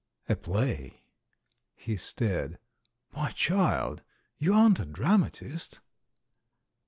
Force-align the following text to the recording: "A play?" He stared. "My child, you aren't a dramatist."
"A 0.27 0.35
play?" 0.35 1.03
He 1.75 1.95
stared. 1.95 2.57
"My 3.13 3.29
child, 3.29 4.01
you 4.39 4.51
aren't 4.51 4.79
a 4.79 4.85
dramatist." 4.87 5.79